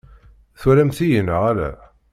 Twalamt-iyi 0.59 1.21
neɣ 1.21 1.41
ala? 1.49 1.69